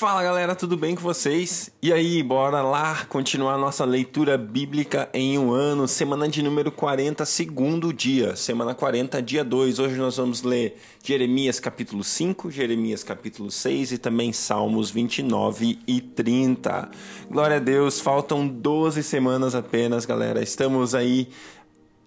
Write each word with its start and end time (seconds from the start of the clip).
Fala 0.00 0.22
galera, 0.22 0.56
tudo 0.56 0.78
bem 0.78 0.94
com 0.94 1.02
vocês? 1.02 1.70
E 1.82 1.92
aí, 1.92 2.22
bora 2.22 2.62
lá 2.62 3.04
continuar 3.04 3.58
nossa 3.58 3.84
leitura 3.84 4.38
bíblica 4.38 5.10
em 5.12 5.38
um 5.38 5.52
ano, 5.52 5.86
semana 5.86 6.26
de 6.26 6.42
número 6.42 6.72
40, 6.72 7.22
segundo 7.26 7.92
dia, 7.92 8.34
semana 8.34 8.74
40, 8.74 9.20
dia 9.20 9.44
2. 9.44 9.78
Hoje 9.78 9.96
nós 9.96 10.16
vamos 10.16 10.42
ler 10.42 10.80
Jeremias 11.04 11.60
capítulo 11.60 12.02
5, 12.02 12.50
Jeremias 12.50 13.04
capítulo 13.04 13.50
6 13.50 13.92
e 13.92 13.98
também 13.98 14.32
Salmos 14.32 14.90
29 14.90 15.78
e 15.86 16.00
30. 16.00 16.90
Glória 17.30 17.58
a 17.58 17.60
Deus, 17.60 18.00
faltam 18.00 18.48
12 18.48 19.02
semanas 19.02 19.54
apenas, 19.54 20.06
galera. 20.06 20.42
Estamos 20.42 20.94
aí 20.94 21.28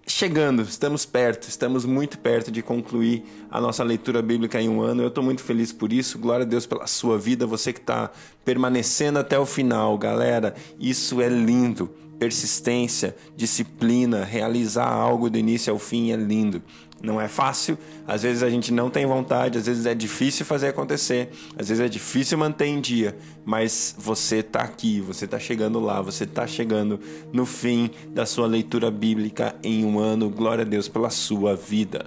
chegando, 0.05 0.61
estamos 0.63 1.05
perto, 1.05 1.47
estamos 1.47 1.85
muito 1.85 2.17
perto 2.17 2.51
de 2.51 2.61
concluir 2.61 3.23
a 3.49 3.59
nossa 3.61 3.83
leitura 3.83 4.21
bíblica 4.21 4.61
em 4.61 4.69
um 4.69 4.81
ano. 4.81 5.01
Eu 5.01 5.07
estou 5.07 5.23
muito 5.23 5.41
feliz 5.41 5.71
por 5.71 5.93
isso. 5.93 6.17
Glória 6.19 6.45
a 6.45 6.47
Deus 6.47 6.65
pela 6.65 6.87
sua 6.87 7.17
vida, 7.17 7.45
você 7.45 7.71
que 7.71 7.79
está 7.79 8.11
permanecendo 8.43 9.19
até 9.19 9.37
o 9.39 9.45
final, 9.45 9.97
galera. 9.97 10.55
Isso 10.79 11.21
é 11.21 11.29
lindo. 11.29 11.89
Persistência, 12.23 13.13
disciplina, 13.35 14.23
realizar 14.23 14.87
algo 14.87 15.29
do 15.29 15.37
início 15.37 15.73
ao 15.73 15.77
fim 15.77 16.13
é 16.13 16.15
lindo. 16.15 16.63
Não 17.01 17.19
é 17.19 17.27
fácil, 17.27 17.77
às 18.07 18.23
vezes 18.23 18.41
a 18.43 18.49
gente 18.49 18.71
não 18.71 18.89
tem 18.89 19.05
vontade, 19.05 19.57
às 19.57 19.65
vezes 19.65 19.85
é 19.85 19.93
difícil 19.93 20.45
fazer 20.45 20.69
acontecer, 20.69 21.31
às 21.57 21.67
vezes 21.67 21.83
é 21.83 21.89
difícil 21.89 22.37
manter 22.37 22.67
em 22.67 22.79
dia, 22.79 23.13
mas 23.43 23.93
você 23.97 24.37
está 24.37 24.61
aqui, 24.61 25.01
você 25.01 25.25
está 25.25 25.37
chegando 25.37 25.81
lá, 25.81 26.01
você 26.01 26.23
está 26.23 26.47
chegando 26.47 26.97
no 27.33 27.45
fim 27.45 27.91
da 28.07 28.25
sua 28.25 28.47
leitura 28.47 28.89
bíblica 28.89 29.53
em 29.61 29.83
um 29.83 29.99
ano. 29.99 30.29
Glória 30.29 30.61
a 30.61 30.65
Deus 30.65 30.87
pela 30.87 31.09
sua 31.09 31.57
vida. 31.57 32.05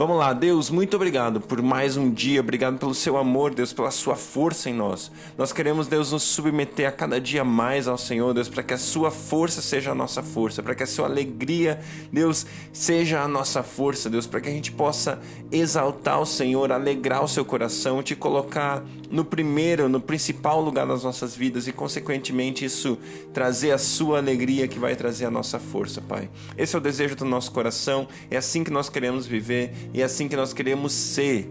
Vamos 0.00 0.16
lá, 0.16 0.32
Deus, 0.32 0.70
muito 0.70 0.96
obrigado 0.96 1.42
por 1.42 1.60
mais 1.60 1.98
um 1.98 2.10
dia, 2.10 2.40
obrigado 2.40 2.78
pelo 2.78 2.94
seu 2.94 3.18
amor, 3.18 3.52
Deus, 3.52 3.70
pela 3.70 3.90
sua 3.90 4.16
força 4.16 4.70
em 4.70 4.72
nós. 4.72 5.12
Nós 5.36 5.52
queremos, 5.52 5.88
Deus, 5.88 6.10
nos 6.10 6.22
submeter 6.22 6.88
a 6.88 6.90
cada 6.90 7.20
dia 7.20 7.44
mais 7.44 7.86
ao 7.86 7.98
Senhor, 7.98 8.32
Deus, 8.32 8.48
para 8.48 8.62
que 8.62 8.72
a 8.72 8.78
sua 8.78 9.10
força 9.10 9.60
seja 9.60 9.90
a 9.90 9.94
nossa 9.94 10.22
força, 10.22 10.62
para 10.62 10.74
que 10.74 10.82
a 10.82 10.86
sua 10.86 11.04
alegria, 11.04 11.78
Deus, 12.10 12.46
seja 12.72 13.20
a 13.20 13.28
nossa 13.28 13.62
força, 13.62 14.08
Deus, 14.08 14.26
para 14.26 14.40
que 14.40 14.48
a 14.48 14.52
gente 14.52 14.72
possa 14.72 15.20
exaltar 15.52 16.18
o 16.18 16.24
Senhor, 16.24 16.72
alegrar 16.72 17.22
o 17.22 17.28
seu 17.28 17.44
coração, 17.44 18.02
te 18.02 18.16
colocar 18.16 18.82
no 19.10 19.22
primeiro, 19.22 19.86
no 19.86 20.00
principal 20.00 20.62
lugar 20.62 20.86
das 20.86 21.02
nossas 21.02 21.36
vidas 21.36 21.66
e, 21.68 21.72
consequentemente, 21.72 22.64
isso 22.64 22.96
trazer 23.34 23.72
a 23.72 23.78
sua 23.78 24.16
alegria 24.16 24.66
que 24.66 24.78
vai 24.78 24.96
trazer 24.96 25.26
a 25.26 25.30
nossa 25.30 25.58
força, 25.58 26.00
Pai. 26.00 26.30
Esse 26.56 26.74
é 26.74 26.78
o 26.78 26.80
desejo 26.80 27.16
do 27.16 27.26
nosso 27.26 27.52
coração, 27.52 28.08
é 28.30 28.38
assim 28.38 28.64
que 28.64 28.70
nós 28.70 28.88
queremos 28.88 29.26
viver 29.26 29.89
e 29.92 30.02
é 30.02 30.04
assim 30.04 30.28
que 30.28 30.36
nós 30.36 30.52
queremos 30.52 30.92
ser 30.92 31.50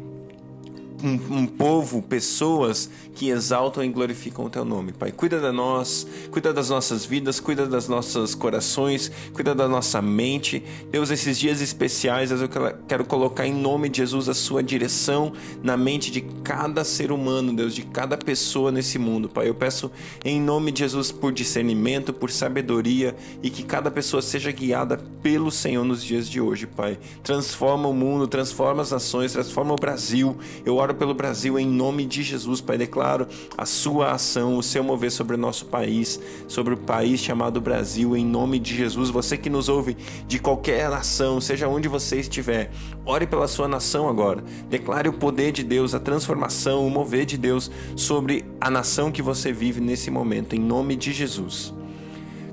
um, 1.04 1.40
um, 1.40 1.46
povo, 1.46 2.02
pessoas 2.02 2.90
que 3.16 3.30
exaltam 3.30 3.84
e 3.84 3.90
glorificam 3.90 4.46
o 4.46 4.50
teu 4.50 4.64
nome, 4.64 4.92
Pai. 4.92 5.12
Cuida 5.12 5.40
de 5.40 5.52
nós, 5.52 6.08
cuida 6.32 6.54
das 6.54 6.70
nossas 6.70 7.06
vidas, 7.06 7.40
cuida 7.40 7.66
das 7.66 7.88
nossos 7.88 8.36
corações, 8.36 9.12
cuida 9.34 9.56
da 9.56 9.68
nossa 9.68 10.02
mente. 10.02 10.64
Deus, 10.92 11.10
esses 11.10 11.38
dias 11.38 11.62
especiais, 11.62 12.32
eu 12.32 12.50
quero 12.88 13.06
colocar 13.06 13.46
em 13.46 13.54
nome 13.54 13.90
de 13.90 13.98
Jesus 13.98 14.30
a 14.30 14.34
sua 14.34 14.62
direção 14.62 15.34
na 15.64 15.76
mente 15.76 16.12
de 16.12 16.22
cada 16.44 16.84
ser 16.84 17.12
humano, 17.12 17.54
Deus, 17.54 17.74
de 17.74 17.84
cada 17.84 18.18
pessoa 18.18 18.72
nesse 18.72 18.98
mundo, 18.98 19.30
Pai. 19.30 19.50
Eu 19.50 19.56
peço 19.56 19.92
em 20.24 20.40
nome 20.40 20.72
de 20.72 20.80
Jesus 20.80 21.12
por 21.12 21.32
discernimento, 21.32 22.14
por 22.14 22.32
sabedoria 22.32 23.16
e 23.42 23.50
que 23.50 23.64
cada 23.64 23.90
pessoa 23.90 24.22
seja 24.22 24.52
guiada 24.52 24.98
pelo 25.22 25.52
Senhor 25.52 25.84
nos 25.84 26.04
dias 26.04 26.30
de 26.30 26.40
hoje, 26.40 26.68
Pai. 26.68 26.98
Transforma 27.24 27.88
o 27.88 27.94
mundo, 27.94 28.28
transforma 28.28 28.82
as 28.82 28.92
nações, 28.92 29.34
transforma 29.34 29.74
o 29.74 29.76
Brasil. 29.76 30.38
Eu 30.66 30.78
oro 30.78 30.89
oro 30.90 30.96
pelo 30.96 31.14
Brasil 31.14 31.60
em 31.60 31.68
nome 31.68 32.04
de 32.06 32.24
Jesus, 32.24 32.62
Pai. 32.62 32.78
Declaro 32.78 33.28
a 33.56 33.66
sua 33.66 34.12
ação, 34.12 34.58
o 34.58 34.64
seu 34.64 34.84
mover 34.84 35.12
sobre 35.12 35.36
o 35.36 35.40
nosso 35.40 35.66
país, 35.68 36.20
sobre 36.48 36.74
o 36.74 36.78
país 36.78 37.20
chamado 37.20 37.62
Brasil, 37.62 38.18
em 38.18 38.26
nome 38.26 38.58
de 38.58 38.76
Jesus. 38.76 39.10
Você 39.10 39.38
que 39.38 39.50
nos 39.50 39.70
ouve 39.70 39.96
de 40.28 40.40
qualquer 40.40 40.90
nação, 40.90 41.40
seja 41.40 41.68
onde 41.68 41.88
você 41.88 42.20
estiver, 42.20 42.72
ore 43.06 43.28
pela 43.28 43.48
sua 43.48 43.68
nação 43.68 44.10
agora. 44.10 44.44
Declare 44.68 45.08
o 45.08 45.14
poder 45.14 45.52
de 45.52 45.64
Deus, 45.64 45.94
a 45.94 46.00
transformação, 46.00 46.86
o 46.86 46.90
mover 46.90 47.26
de 47.26 47.38
Deus 47.38 47.70
sobre 47.96 48.46
a 48.60 48.72
nação 48.72 49.12
que 49.12 49.22
você 49.22 49.54
vive 49.54 49.80
nesse 49.80 50.10
momento, 50.10 50.56
em 50.56 50.60
nome 50.60 50.96
de 50.96 51.14
Jesus. 51.14 51.74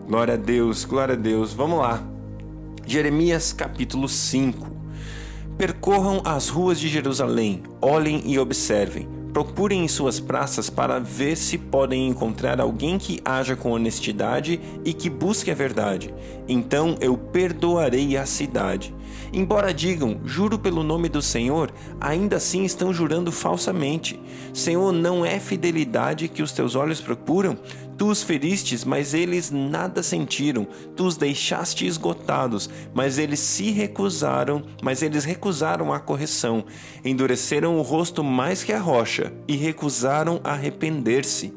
Glória 0.07 0.35
a 0.35 0.37
Deus, 0.37 0.85
glória 0.85 1.15
a 1.15 1.19
Deus. 1.19 1.55
Vamos 1.55 1.79
lá. 1.79 2.03
Jeremias 2.87 3.53
capítulo 3.53 4.09
5. 4.09 4.76
Percorram 5.59 6.21
as 6.23 6.51
ruas 6.51 6.79
de 6.79 6.87
Jerusalém, 6.87 7.63
olhem 7.81 8.23
e 8.27 8.39
observem. 8.39 9.09
Procurem 9.33 9.85
em 9.85 9.89
suas 9.89 10.21
praças 10.21 10.69
para 10.69 10.99
ver 10.99 11.35
se 11.35 11.57
podem 11.57 12.09
encontrar 12.09 12.61
alguém 12.61 12.99
que 12.99 13.23
haja 13.25 13.57
com 13.57 13.71
honestidade 13.71 14.61
e 14.85 14.93
que 14.93 15.09
busque 15.09 15.51
a 15.51 15.55
verdade. 15.55 16.15
Então 16.47 16.97
eu 17.01 17.17
perdoarei 17.17 18.19
a 18.19 18.27
cidade. 18.27 18.95
Embora 19.33 19.73
digam, 19.73 20.21
juro 20.25 20.59
pelo 20.59 20.83
nome 20.83 21.09
do 21.09 21.23
Senhor, 21.23 21.73
ainda 21.99 22.37
assim 22.37 22.65
estão 22.65 22.93
jurando 22.93 23.33
falsamente. 23.33 24.21
Senhor, 24.53 24.93
não 24.93 25.25
é 25.25 25.41
fidelidade 25.41 26.29
que 26.29 26.43
os 26.43 26.53
teus 26.53 26.75
olhos 26.75 27.01
procuram? 27.01 27.59
Tu 27.99 28.07
os 28.07 28.23
feristes, 28.23 28.85
mas 28.85 29.15
eles 29.15 29.51
nada 29.51 30.03
sentiram. 30.03 30.67
Tu 30.95 31.05
os 31.05 31.17
deixaste 31.17 31.87
esgotados, 31.87 32.69
mas 32.93 33.19
eles 33.19 33.41
se 33.41 33.71
recusaram, 33.71 34.63
mas 34.83 35.03
eles 35.03 35.25
recusaram 35.25 35.93
a 35.93 35.99
correção. 35.99 36.65
Endureceram 37.05 37.79
o 37.79 37.83
rosto 37.83 38.23
mais 38.23 38.63
que 38.63 38.73
a 38.73 38.79
rocha 38.79 39.33
e 39.49 39.57
recusaram 39.57 40.41
arrepender-se. 40.45 41.53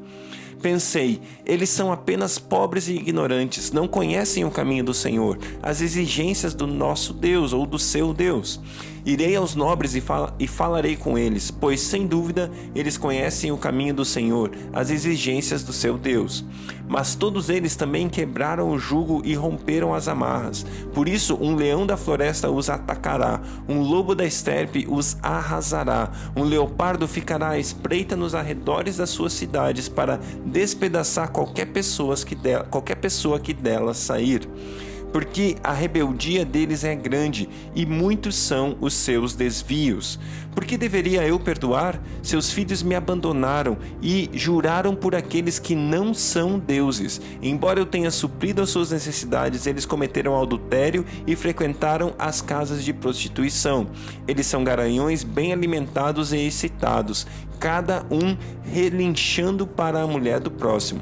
Pensei, 0.62 1.22
eles 1.46 1.70
são 1.70 1.90
apenas 1.90 2.38
pobres 2.38 2.90
e 2.90 2.94
ignorantes, 2.94 3.72
não 3.72 3.88
conhecem 3.88 4.44
o 4.44 4.52
caminho 4.52 4.84
do 4.84 4.94
Senhor, 4.94 5.40
as 5.64 5.80
exigências 5.80 6.54
do 6.54 6.68
nosso 6.68 7.14
Deus 7.14 7.54
ou 7.54 7.66
do 7.66 7.80
seu 7.80 8.14
Deus. 8.14 8.60
Irei 9.06 9.36
aos 9.36 9.56
nobres 9.56 9.96
e, 9.96 10.02
fala, 10.02 10.36
e 10.40 10.48
falarei 10.48 10.96
com 10.96 11.18
eles, 11.18 11.52
pois 11.52 11.80
sem 11.82 12.06
dúvida 12.06 12.52
eles 12.76 12.98
conhecem 12.98 13.52
o 13.52 13.58
caminho 13.58 13.94
do 13.94 14.06
Senhor, 14.06 14.52
as 14.74 14.90
exigências 14.90 15.64
do 15.64 15.74
seu 15.74 15.98
Deus. 15.98 16.44
Mas 16.88 17.14
todos 17.16 17.50
eles 17.50 17.76
também 17.76 18.10
quebraram 18.10 18.70
o 18.70 18.80
jugo 18.80 19.22
e 19.24 19.36
romperam 19.36 19.94
as 19.94 20.08
amarras. 20.08 20.66
Por 20.94 21.08
isso, 21.08 21.38
um 21.40 21.56
leão 21.56 21.86
da 21.86 21.96
floresta 21.96 22.50
os 22.50 22.70
atacará, 22.70 23.40
um 23.68 23.82
lobo 23.82 24.16
da 24.16 24.26
estepe 24.26 24.88
os 24.90 25.16
arrasará, 25.22 26.12
um 26.36 26.44
leopardo 26.44 27.08
ficará 27.08 27.50
à 27.50 27.60
espreita 27.60 28.16
nos 28.16 28.34
arredores 28.34 28.98
das 28.98 29.12
suas 29.12 29.34
cidades 29.34 29.88
para 29.88 30.20
despedaçar 30.46 31.32
qualquer 31.32 31.68
pessoa 31.68 32.16
que, 32.16 32.36
qualquer 32.70 32.96
pessoa 32.96 33.40
que 33.40 33.54
delas 33.54 33.98
sair 33.98 34.50
porque 35.12 35.56
a 35.64 35.74
rebeldia 35.74 36.46
deles 36.46 36.84
é 36.84 36.96
grande 36.96 37.50
e 37.76 37.86
muitos 37.86 38.36
são 38.36 38.78
os 38.80 38.94
seus 38.94 39.36
desvios. 39.36 40.20
Por 40.54 40.66
que 40.66 40.78
deveria 40.78 41.26
eu 41.26 41.40
perdoar? 41.40 42.02
Seus 42.22 42.52
filhos 42.52 42.84
me 42.84 42.96
abandonaram 42.96 43.78
e 44.02 44.30
juraram 44.34 44.96
por 44.96 45.16
aqueles 45.16 45.60
que 45.60 45.76
não 45.76 46.14
são 46.14 46.60
deuses. 46.60 47.22
Embora 47.42 47.80
eu 47.80 47.86
tenha 47.86 48.12
suprido 48.12 48.62
as 48.62 48.70
suas 48.70 48.92
necessidades, 48.92 49.66
eles 49.66 49.86
cometeram 49.86 50.42
adultério 50.42 51.06
e 51.26 51.36
frequentaram 51.36 52.14
as 52.18 52.42
casas 52.42 52.84
de 52.84 52.94
prostituição. 52.94 53.88
Eles 54.28 54.48
são 54.48 54.64
garanhões 54.64 55.24
bem 55.24 55.54
alimentados 55.54 56.34
e 56.34 56.38
excitados, 56.38 57.26
cada 57.60 58.06
um 58.12 58.38
relinchando 58.64 59.66
para 59.66 60.02
a 60.02 60.08
mulher 60.08 60.40
do 60.40 60.52
próximo. 60.52 61.02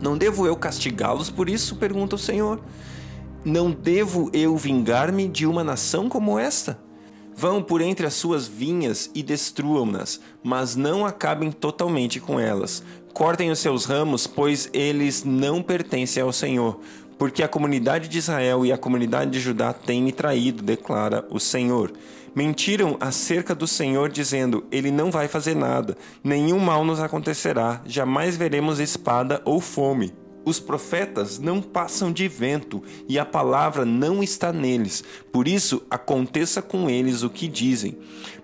Não 0.00 0.16
devo 0.16 0.46
eu 0.46 0.56
castigá-los 0.56 1.28
por 1.28 1.50
isso? 1.50 1.76
pergunta 1.76 2.16
o 2.16 2.18
Senhor. 2.18 2.60
Não 3.44 3.70
devo 3.70 4.28
eu 4.34 4.54
vingar-me 4.54 5.26
de 5.26 5.46
uma 5.46 5.64
nação 5.64 6.10
como 6.10 6.38
esta? 6.38 6.78
Vão 7.34 7.62
por 7.62 7.80
entre 7.80 8.04
as 8.06 8.12
suas 8.12 8.46
vinhas 8.46 9.10
e 9.14 9.22
destruam-nas, 9.22 10.20
mas 10.42 10.76
não 10.76 11.06
acabem 11.06 11.50
totalmente 11.50 12.20
com 12.20 12.38
elas. 12.38 12.82
Cortem 13.14 13.50
os 13.50 13.58
seus 13.58 13.86
ramos, 13.86 14.26
pois 14.26 14.68
eles 14.74 15.24
não 15.24 15.62
pertencem 15.62 16.22
ao 16.22 16.34
Senhor. 16.34 16.80
Porque 17.18 17.42
a 17.42 17.48
comunidade 17.48 18.08
de 18.08 18.18
Israel 18.18 18.66
e 18.66 18.72
a 18.72 18.78
comunidade 18.78 19.30
de 19.30 19.40
Judá 19.40 19.72
têm 19.72 20.02
me 20.02 20.12
traído, 20.12 20.62
declara 20.62 21.26
o 21.30 21.40
Senhor. 21.40 21.94
Mentiram 22.34 22.98
acerca 23.00 23.54
do 23.54 23.66
Senhor, 23.66 24.10
dizendo: 24.10 24.64
Ele 24.70 24.90
não 24.90 25.10
vai 25.10 25.28
fazer 25.28 25.56
nada, 25.56 25.96
nenhum 26.22 26.58
mal 26.58 26.84
nos 26.84 27.00
acontecerá, 27.00 27.80
jamais 27.86 28.36
veremos 28.36 28.78
espada 28.78 29.40
ou 29.46 29.62
fome. 29.62 30.12
Os 30.44 30.58
profetas 30.58 31.38
não 31.38 31.60
passam 31.60 32.10
de 32.12 32.26
vento 32.26 32.82
e 33.08 33.18
a 33.18 33.24
palavra 33.24 33.84
não 33.84 34.22
está 34.22 34.52
neles. 34.52 35.04
Por 35.30 35.46
isso, 35.46 35.82
aconteça 35.90 36.62
com 36.62 36.88
eles 36.88 37.22
o 37.22 37.30
que 37.30 37.46
dizem. 37.46 37.98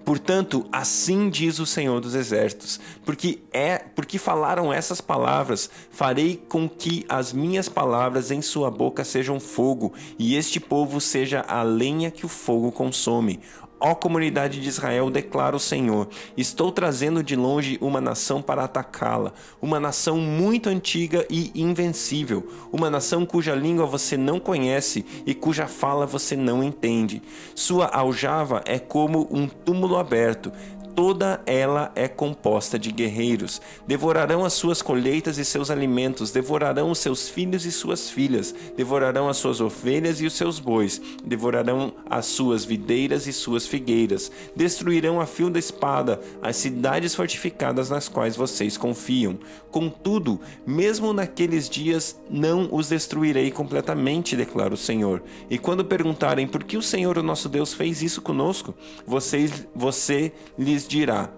Portanto, 0.07 0.65
assim 0.71 1.29
diz 1.29 1.59
o 1.59 1.67
Senhor 1.67 2.01
dos 2.01 2.15
Exércitos: 2.15 2.79
porque 3.05 3.41
é, 3.53 3.79
porque 3.79 4.19
falaram 4.19 4.73
essas 4.73 5.01
palavras, 5.01 5.69
farei 5.91 6.41
com 6.49 6.69
que 6.69 7.05
as 7.09 7.33
minhas 7.33 7.69
palavras 7.69 8.31
em 8.31 8.41
sua 8.41 8.71
boca 8.71 9.03
sejam 9.03 9.41
fogo, 9.41 9.93
e 10.17 10.37
este 10.37 10.61
povo 10.61 11.01
seja 11.01 11.41
a 11.41 11.65
lenha 11.65 12.11
que 12.11 12.25
o 12.25 12.29
fogo 12.29 12.71
consome. 12.71 13.41
Ó 13.79 13.95
comunidade 13.95 14.61
de 14.61 14.69
Israel, 14.69 15.11
declara 15.11 15.55
o 15.55 15.61
Senhor: 15.61 16.09
Estou 16.35 16.73
trazendo 16.73 17.23
de 17.23 17.37
longe 17.37 17.77
uma 17.81 18.01
nação 18.01 18.41
para 18.41 18.65
atacá-la, 18.65 19.35
uma 19.61 19.79
nação 19.79 20.17
muito 20.17 20.71
antiga 20.71 21.27
e 21.29 21.53
invencível, 21.55 22.47
uma 22.73 22.89
nação 22.89 23.27
cuja 23.27 23.55
língua 23.55 23.85
você 23.85 24.17
não 24.17 24.41
conhece 24.41 25.05
e 25.27 25.35
cuja 25.35 25.67
fala 25.67 26.07
você 26.07 26.35
não 26.35 26.63
entende. 26.63 27.23
Sua 27.55 27.87
aljava 27.87 28.63
é 28.65 28.79
como 28.79 29.29
um 29.31 29.47
túmulo 29.47 29.99
aberto, 29.99 30.51
toda 30.97 31.43
ela 31.45 31.93
é 31.95 32.09
composta 32.09 32.79
de 32.79 32.91
guerreiros. 32.91 33.61
Devorarão 33.87 34.47
as 34.47 34.55
suas 34.55 34.81
colheitas 34.81 35.37
e 35.37 35.45
seus 35.45 35.71
alimentos, 35.71 36.31
devorarão 36.31 36.91
os 36.91 36.99
seus 36.99 37.29
filhos 37.29 37.67
e 37.67 37.71
suas 37.71 38.09
filhas, 38.09 38.55
devorarão 38.75 39.29
as 39.29 39.37
suas 39.37 39.61
ovelhas 39.61 40.23
e 40.23 40.27
os 40.27 40.33
seus 40.33 40.59
bois, 40.59 41.01
devorarão 41.23 41.93
as 42.09 42.25
suas 42.25 42.65
videiras 42.65 43.27
e 43.27 43.33
suas 43.33 43.67
figueiras, 43.67 44.33
destruirão 44.57 45.21
a 45.21 45.27
fio 45.27 45.51
da 45.51 45.59
espada 45.59 46.19
as 46.41 46.57
cidades 46.57 47.15
fortificadas 47.15 47.91
nas 47.91 48.09
quais 48.09 48.35
vocês 48.35 48.79
confiam. 48.79 49.39
Contudo, 49.71 50.41
mesmo 50.67 51.13
naqueles 51.13 51.69
dias 51.69 52.19
não 52.31 52.71
os 52.73 52.89
destruirei 52.89 53.51
completamente, 53.51 54.35
declara 54.35 54.73
o 54.73 54.79
Senhor. 54.79 55.23
E 55.51 55.59
quando 55.59 55.85
perguntarem 55.85 56.47
por 56.47 56.65
que 56.65 56.79
o 56.79 56.83
Senhor, 56.83 57.19
o 57.19 57.23
nosso 57.23 57.51
Deus, 57.51 57.75
fez 57.75 58.01
isso 58.01 58.23
conosco, 58.23 58.75
vocês, 59.07 59.67
você 59.75 60.33
lhes 60.59 60.86
dirá: 60.89 61.31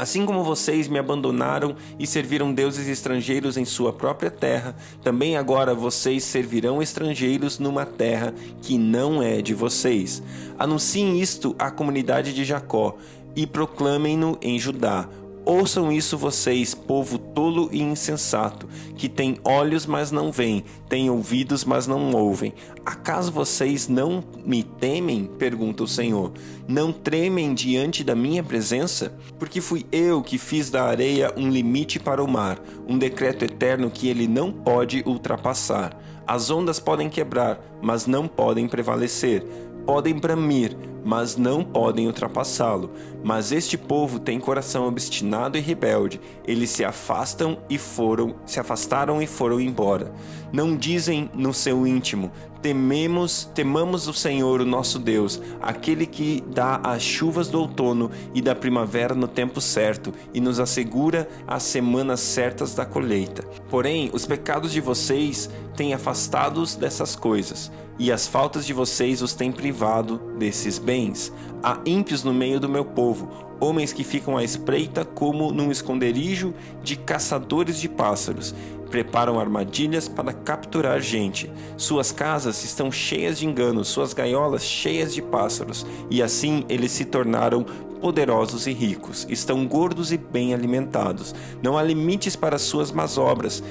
Assim 0.00 0.24
como 0.24 0.42
vocês 0.42 0.88
me 0.88 0.98
abandonaram 0.98 1.76
e 1.98 2.06
serviram 2.06 2.54
deuses 2.54 2.88
estrangeiros 2.88 3.58
em 3.58 3.66
sua 3.66 3.92
própria 3.92 4.30
terra, 4.30 4.74
também 5.02 5.36
agora 5.36 5.74
vocês 5.74 6.24
servirão 6.24 6.80
estrangeiros 6.80 7.58
numa 7.58 7.84
terra 7.84 8.32
que 8.62 8.78
não 8.78 9.22
é 9.22 9.42
de 9.42 9.52
vocês. 9.52 10.22
Anunciem 10.58 11.20
isto 11.20 11.54
à 11.58 11.70
comunidade 11.70 12.32
de 12.32 12.46
Jacó 12.46 12.96
e 13.36 13.46
proclamem-no 13.46 14.38
em 14.40 14.58
Judá. 14.58 15.06
Ouçam 15.44 15.90
isso 15.90 16.18
vocês, 16.18 16.74
povo 16.74 17.18
tolo 17.18 17.70
e 17.72 17.80
insensato, 17.80 18.68
que 18.96 19.08
tem 19.08 19.38
olhos, 19.42 19.86
mas 19.86 20.10
não 20.10 20.30
veem, 20.30 20.64
tem 20.88 21.08
ouvidos, 21.08 21.64
mas 21.64 21.86
não 21.86 22.12
ouvem. 22.12 22.52
Acaso 22.84 23.32
vocês 23.32 23.88
não 23.88 24.22
me 24.44 24.62
temem? 24.62 25.24
pergunta 25.38 25.82
o 25.82 25.88
Senhor. 25.88 26.32
Não 26.68 26.92
tremem 26.92 27.54
diante 27.54 28.04
da 28.04 28.14
minha 28.14 28.42
presença? 28.42 29.16
Porque 29.38 29.60
fui 29.60 29.86
eu 29.90 30.22
que 30.22 30.36
fiz 30.36 30.68
da 30.68 30.84
areia 30.84 31.32
um 31.36 31.48
limite 31.48 31.98
para 31.98 32.22
o 32.22 32.28
mar, 32.28 32.62
um 32.86 32.98
decreto 32.98 33.44
eterno 33.44 33.90
que 33.90 34.08
ele 34.08 34.28
não 34.28 34.52
pode 34.52 35.02
ultrapassar. 35.06 35.98
As 36.26 36.50
ondas 36.50 36.78
podem 36.78 37.08
quebrar, 37.08 37.58
mas 37.82 38.06
não 38.06 38.28
podem 38.28 38.68
prevalecer 38.68 39.44
podem 39.80 40.14
bramir, 40.14 40.76
mas 41.04 41.36
não 41.36 41.64
podem 41.64 42.06
ultrapassá-lo. 42.06 42.90
Mas 43.22 43.52
este 43.52 43.76
povo 43.76 44.18
tem 44.18 44.40
coração 44.40 44.86
obstinado 44.86 45.56
e 45.56 45.60
rebelde. 45.60 46.20
Eles 46.46 46.70
se 46.70 46.84
afastam 46.84 47.58
e 47.68 47.78
foram, 47.78 48.34
se 48.46 48.58
afastaram 48.58 49.22
e 49.22 49.26
foram 49.26 49.60
embora. 49.60 50.12
Não 50.52 50.76
dizem 50.76 51.30
no 51.34 51.52
seu 51.54 51.86
íntimo: 51.86 52.30
Tememos, 52.62 53.50
temamos 53.54 54.06
o 54.06 54.12
Senhor, 54.12 54.60
o 54.60 54.66
nosso 54.66 54.98
Deus, 54.98 55.40
aquele 55.62 56.04
que 56.04 56.44
dá 56.46 56.78
as 56.84 57.02
chuvas 57.02 57.48
do 57.48 57.58
outono 57.58 58.10
e 58.34 58.42
da 58.42 58.54
primavera 58.54 59.14
no 59.14 59.26
tempo 59.26 59.62
certo 59.62 60.12
e 60.34 60.40
nos 60.42 60.60
assegura 60.60 61.26
as 61.46 61.62
semanas 61.62 62.20
certas 62.20 62.74
da 62.74 62.84
colheita. 62.84 63.42
Porém, 63.70 64.10
os 64.12 64.26
pecados 64.26 64.72
de 64.72 64.80
vocês 64.80 65.48
têm 65.74 65.94
afastados 65.94 66.74
dessas 66.74 67.16
coisas, 67.16 67.72
e 67.98 68.12
as 68.12 68.26
faltas 68.26 68.66
de 68.66 68.74
vocês 68.74 69.22
os 69.22 69.32
têm 69.32 69.50
privado 69.50 70.20
desses 70.38 70.78
bens. 70.78 71.32
Há 71.62 71.80
ímpios 71.86 72.22
no 72.22 72.34
meio 72.34 72.60
do 72.60 72.68
meu 72.68 72.84
povo, 72.84 73.30
homens 73.58 73.92
que 73.92 74.04
ficam 74.04 74.36
à 74.36 74.44
espreita 74.44 75.04
como 75.04 75.50
num 75.50 75.70
esconderijo 75.70 76.54
de 76.82 76.96
caçadores 76.96 77.78
de 77.78 77.88
pássaros 77.88 78.54
preparam 78.90 79.38
armadilhas 79.38 80.08
para 80.08 80.32
capturar 80.32 81.00
gente. 81.00 81.50
Suas 81.76 82.12
casas 82.12 82.64
estão 82.64 82.90
cheias 82.90 83.38
de 83.38 83.46
enganos, 83.46 83.88
suas 83.88 84.12
gaiolas 84.12 84.62
cheias 84.62 85.14
de 85.14 85.22
pássaros, 85.22 85.86
e 86.10 86.22
assim 86.22 86.64
eles 86.68 86.90
se 86.90 87.04
tornaram 87.04 87.64
poderosos 88.00 88.66
e 88.66 88.72
ricos, 88.72 89.26
estão 89.28 89.66
gordos 89.66 90.10
e 90.10 90.16
bem 90.16 90.54
alimentados. 90.54 91.34
Não 91.62 91.76
há 91.76 91.82
limites 91.82 92.34
para 92.34 92.58
suas 92.58 92.90
más 92.90 93.18
obras. 93.18 93.62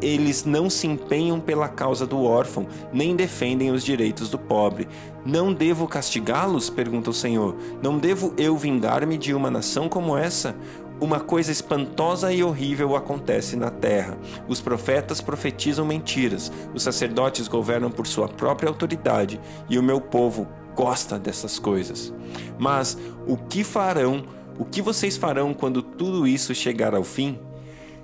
Eles 0.00 0.44
não 0.44 0.70
se 0.70 0.86
empenham 0.86 1.40
pela 1.40 1.68
causa 1.68 2.06
do 2.06 2.22
órfão, 2.22 2.66
nem 2.92 3.16
defendem 3.16 3.70
os 3.70 3.84
direitos 3.84 4.30
do 4.30 4.38
pobre. 4.38 4.88
Não 5.24 5.52
devo 5.52 5.86
castigá-los? 5.86 6.70
pergunta 6.70 7.10
o 7.10 7.14
Senhor. 7.14 7.56
Não 7.82 7.98
devo 7.98 8.32
eu 8.36 8.56
vingar-me 8.56 9.18
de 9.18 9.34
uma 9.34 9.50
nação 9.50 9.88
como 9.88 10.16
essa? 10.16 10.54
Uma 11.02 11.18
coisa 11.18 11.50
espantosa 11.50 12.32
e 12.32 12.44
horrível 12.44 12.94
acontece 12.94 13.56
na 13.56 13.70
terra. 13.70 14.16
Os 14.46 14.60
profetas 14.60 15.20
profetizam 15.20 15.84
mentiras, 15.84 16.52
os 16.72 16.84
sacerdotes 16.84 17.48
governam 17.48 17.90
por 17.90 18.06
sua 18.06 18.28
própria 18.28 18.68
autoridade, 18.68 19.40
e 19.68 19.78
o 19.78 19.82
meu 19.82 20.00
povo 20.00 20.46
gosta 20.76 21.18
dessas 21.18 21.58
coisas. 21.58 22.14
Mas 22.56 22.96
o 23.26 23.36
que 23.36 23.64
farão? 23.64 24.24
O 24.56 24.64
que 24.64 24.80
vocês 24.80 25.16
farão 25.16 25.52
quando 25.52 25.82
tudo 25.82 26.24
isso 26.24 26.54
chegar 26.54 26.94
ao 26.94 27.02
fim? 27.02 27.36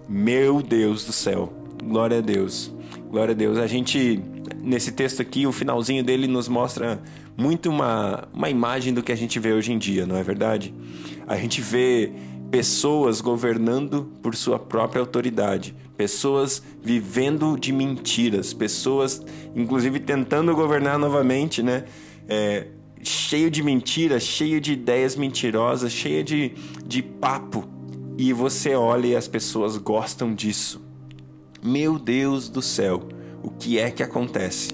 Meu 0.08 0.60
Deus 0.60 1.04
do 1.04 1.12
céu. 1.12 1.52
Glória 1.82 2.18
a 2.18 2.20
Deus. 2.20 2.74
Glória 3.10 3.32
a 3.32 3.36
Deus. 3.36 3.58
A 3.58 3.66
gente 3.68 4.20
nesse 4.60 4.92
texto 4.92 5.22
aqui, 5.22 5.46
o 5.46 5.52
finalzinho 5.52 6.02
dele 6.02 6.26
nos 6.26 6.48
mostra 6.48 7.00
muito 7.36 7.70
uma, 7.70 8.26
uma 8.32 8.50
imagem 8.50 8.92
do 8.92 9.02
que 9.02 9.12
a 9.12 9.16
gente 9.16 9.38
vê 9.38 9.52
hoje 9.52 9.72
em 9.72 9.78
dia, 9.78 10.06
não 10.06 10.16
é 10.16 10.22
verdade? 10.22 10.74
A 11.26 11.36
gente 11.36 11.60
vê 11.60 12.12
pessoas 12.50 13.20
governando 13.20 14.10
por 14.22 14.34
sua 14.34 14.58
própria 14.58 15.00
autoridade, 15.00 15.74
pessoas 15.96 16.62
vivendo 16.82 17.58
de 17.58 17.72
mentiras, 17.72 18.52
pessoas, 18.52 19.22
inclusive, 19.54 20.00
tentando 20.00 20.54
governar 20.54 20.98
novamente, 20.98 21.62
né? 21.62 21.84
É, 22.28 22.68
cheio 23.02 23.50
de 23.50 23.62
mentiras, 23.62 24.22
cheio 24.22 24.60
de 24.60 24.72
ideias 24.72 25.16
mentirosas, 25.16 25.92
cheio 25.92 26.24
de, 26.24 26.54
de 26.86 27.02
papo. 27.02 27.64
E 28.16 28.32
você 28.32 28.74
olha 28.74 29.06
e 29.08 29.16
as 29.16 29.28
pessoas 29.28 29.76
gostam 29.76 30.34
disso. 30.34 30.80
Meu 31.62 31.98
Deus 31.98 32.48
do 32.48 32.62
céu, 32.62 33.06
o 33.42 33.50
que 33.50 33.78
é 33.78 33.90
que 33.90 34.02
acontece? 34.02 34.72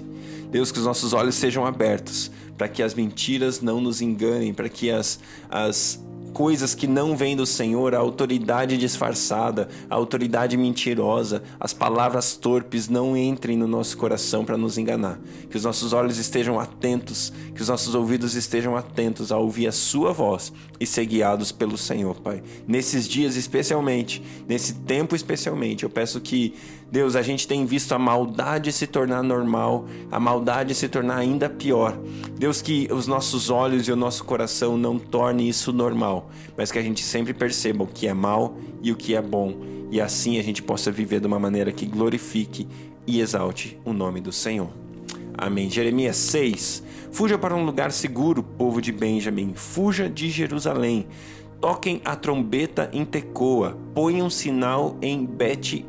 Deus, 0.49 0.71
que 0.71 0.79
os 0.79 0.85
nossos 0.85 1.13
olhos 1.13 1.35
sejam 1.35 1.65
abertos 1.65 2.31
para 2.57 2.67
que 2.67 2.81
as 2.81 2.93
mentiras 2.93 3.61
não 3.61 3.81
nos 3.81 4.01
enganem, 4.01 4.53
para 4.53 4.69
que 4.69 4.89
as, 4.89 5.19
as 5.49 6.03
coisas 6.35 6.75
que 6.75 6.85
não 6.85 7.15
vêm 7.15 7.33
do 7.33 7.45
Senhor, 7.45 7.95
a 7.95 7.99
autoridade 7.99 8.77
disfarçada, 8.77 9.69
a 9.89 9.95
autoridade 9.95 10.57
mentirosa, 10.57 11.41
as 11.57 11.71
palavras 11.71 12.35
torpes 12.35 12.89
não 12.89 13.15
entrem 13.15 13.55
no 13.55 13.65
nosso 13.65 13.97
coração 13.97 14.43
para 14.43 14.57
nos 14.57 14.77
enganar. 14.77 15.17
Que 15.49 15.55
os 15.55 15.63
nossos 15.63 15.93
olhos 15.93 16.17
estejam 16.17 16.59
atentos, 16.59 17.31
que 17.55 17.61
os 17.61 17.69
nossos 17.69 17.95
ouvidos 17.95 18.35
estejam 18.35 18.75
atentos 18.75 19.31
a 19.31 19.37
ouvir 19.37 19.67
a 19.67 19.71
Sua 19.71 20.11
voz 20.11 20.51
e 20.77 20.85
ser 20.85 21.05
guiados 21.05 21.53
pelo 21.53 21.77
Senhor, 21.77 22.19
Pai. 22.19 22.43
Nesses 22.67 23.07
dias 23.07 23.37
especialmente, 23.37 24.21
nesse 24.45 24.73
tempo 24.73 25.15
especialmente, 25.15 25.83
eu 25.85 25.89
peço 25.89 26.19
que 26.19 26.53
Deus, 26.95 27.17
a 27.17 27.21
gente 27.21 27.45
tem 27.45 27.65
visto 27.65 27.91
a 27.91 27.99
maldade 27.99 28.71
se 28.71 28.87
tornar 28.87 29.21
normal, 29.21 29.85
a 30.09 30.17
maldade 30.17 30.73
se 30.73 30.87
tornar 30.87 31.17
ainda 31.17 31.49
pior. 31.49 31.99
Deus, 32.39 32.61
que 32.61 32.87
os 32.89 33.05
nossos 33.05 33.49
olhos 33.49 33.85
e 33.89 33.91
o 33.91 33.97
nosso 33.97 34.23
coração 34.23 34.77
não 34.77 34.97
torne 34.97 35.49
isso 35.49 35.73
normal, 35.73 36.29
mas 36.55 36.71
que 36.71 36.79
a 36.79 36.81
gente 36.81 37.03
sempre 37.03 37.33
perceba 37.33 37.83
o 37.83 37.87
que 37.87 38.07
é 38.07 38.13
mal 38.13 38.55
e 38.81 38.93
o 38.93 38.95
que 38.95 39.13
é 39.13 39.21
bom, 39.21 39.57
e 39.91 39.99
assim 39.99 40.39
a 40.39 40.41
gente 40.41 40.63
possa 40.63 40.89
viver 40.89 41.19
de 41.19 41.27
uma 41.27 41.37
maneira 41.37 41.69
que 41.69 41.85
glorifique 41.85 42.65
e 43.05 43.19
exalte 43.19 43.77
o 43.83 43.91
nome 43.91 44.21
do 44.21 44.31
Senhor. 44.31 44.69
Amém. 45.37 45.69
Jeremias 45.69 46.15
6. 46.15 46.81
Fuja 47.11 47.37
para 47.37 47.53
um 47.53 47.65
lugar 47.65 47.91
seguro, 47.91 48.41
povo 48.41 48.81
de 48.81 48.93
Benjamim. 48.93 49.51
Fuja 49.53 50.09
de 50.09 50.29
Jerusalém. 50.29 51.07
Toquem 51.65 51.99
a 52.05 52.15
trombeta 52.15 52.91
em 52.93 53.03
Tecoa, 53.03 53.75
ponham 53.95 54.29
sinal 54.29 54.95
em 55.01 55.25
Bet 55.25 55.83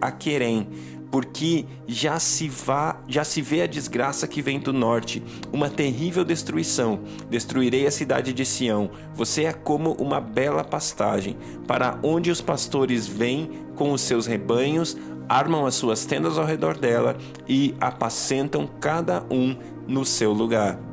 Aquerem, 0.00 0.66
porque 1.10 1.66
já 1.86 2.18
se 2.18 2.48
vá, 2.48 3.02
já 3.06 3.22
se 3.24 3.42
vê 3.42 3.60
a 3.60 3.66
desgraça 3.66 4.26
que 4.26 4.40
vem 4.40 4.58
do 4.58 4.72
norte, 4.72 5.22
uma 5.52 5.68
terrível 5.68 6.24
destruição. 6.24 7.00
Destruirei 7.28 7.86
a 7.86 7.90
cidade 7.90 8.32
de 8.32 8.46
Sião. 8.46 8.90
Você 9.14 9.44
é 9.44 9.52
como 9.52 9.92
uma 10.00 10.18
bela 10.18 10.64
pastagem, 10.64 11.36
para 11.66 11.98
onde 12.02 12.30
os 12.30 12.40
pastores 12.40 13.06
vêm 13.06 13.50
com 13.76 13.92
os 13.92 14.00
seus 14.00 14.24
rebanhos, 14.26 14.96
armam 15.28 15.66
as 15.66 15.74
suas 15.74 16.06
tendas 16.06 16.38
ao 16.38 16.46
redor 16.46 16.78
dela 16.78 17.18
e 17.46 17.74
apacentam 17.78 18.66
cada 18.80 19.22
um 19.30 19.54
no 19.86 20.06
seu 20.06 20.32
lugar. 20.32 20.87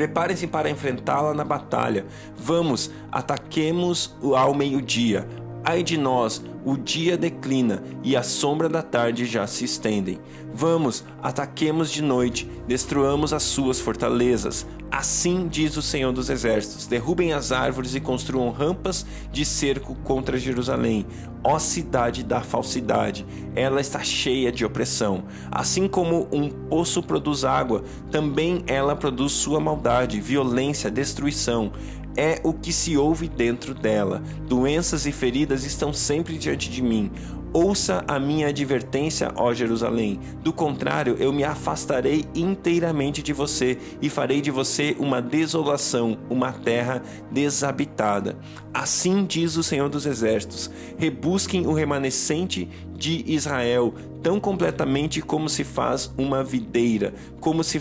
Preparem-se 0.00 0.46
para 0.46 0.70
enfrentá-la 0.70 1.34
na 1.34 1.44
batalha. 1.44 2.06
Vamos, 2.34 2.90
ataquemos 3.12 4.16
ao 4.34 4.54
meio-dia. 4.54 5.28
Ai 5.62 5.82
de 5.82 5.98
nós, 5.98 6.42
o 6.64 6.74
dia 6.74 7.18
declina 7.18 7.82
e 8.02 8.16
a 8.16 8.22
sombra 8.22 8.66
da 8.66 8.80
tarde 8.80 9.26
já 9.26 9.46
se 9.46 9.66
estendem. 9.66 10.18
Vamos, 10.54 11.04
ataquemos 11.22 11.90
de 11.90 12.00
noite, 12.00 12.50
destruamos 12.66 13.34
as 13.34 13.42
suas 13.42 13.78
fortalezas. 13.78 14.66
Assim 14.90 15.46
diz 15.48 15.76
o 15.76 15.82
Senhor 15.82 16.12
dos 16.12 16.28
Exércitos: 16.28 16.86
derrubem 16.86 17.32
as 17.32 17.52
árvores 17.52 17.94
e 17.94 18.00
construam 18.00 18.50
rampas 18.50 19.06
de 19.30 19.44
cerco 19.44 19.94
contra 20.02 20.38
Jerusalém. 20.38 21.06
Ó 21.42 21.58
cidade 21.58 22.22
da 22.22 22.40
falsidade, 22.40 23.24
ela 23.54 23.80
está 23.80 24.00
cheia 24.00 24.50
de 24.50 24.64
opressão. 24.64 25.24
Assim 25.50 25.88
como 25.88 26.28
um 26.32 26.50
poço 26.50 27.02
produz 27.02 27.44
água, 27.44 27.82
também 28.10 28.62
ela 28.66 28.96
produz 28.96 29.32
sua 29.32 29.60
maldade, 29.60 30.20
violência, 30.20 30.90
destruição 30.90 31.72
é 32.16 32.40
o 32.42 32.52
que 32.52 32.72
se 32.72 32.96
ouve 32.96 33.28
dentro 33.28 33.74
dela. 33.74 34.22
Doenças 34.46 35.06
e 35.06 35.12
feridas 35.12 35.64
estão 35.64 35.92
sempre 35.92 36.36
diante 36.36 36.68
de 36.70 36.82
mim. 36.82 37.10
Ouça 37.52 38.04
a 38.06 38.16
minha 38.20 38.46
advertência, 38.46 39.32
ó 39.34 39.52
Jerusalém. 39.52 40.20
Do 40.40 40.52
contrário, 40.52 41.16
eu 41.18 41.32
me 41.32 41.42
afastarei 41.42 42.24
inteiramente 42.32 43.24
de 43.24 43.32
você 43.32 43.76
e 44.00 44.08
farei 44.08 44.40
de 44.40 44.52
você 44.52 44.94
uma 45.00 45.20
desolação, 45.20 46.16
uma 46.30 46.52
terra 46.52 47.02
desabitada. 47.28 48.38
Assim 48.72 49.24
diz 49.24 49.56
o 49.56 49.64
Senhor 49.64 49.88
dos 49.88 50.06
Exércitos: 50.06 50.70
rebusquem 50.96 51.66
o 51.66 51.72
remanescente 51.72 52.68
de 52.94 53.24
Israel, 53.26 53.94
tão 54.22 54.38
completamente 54.38 55.20
como 55.20 55.48
se 55.48 55.64
faz 55.64 56.12
uma 56.16 56.44
videira, 56.44 57.14
como 57.40 57.64
se 57.64 57.80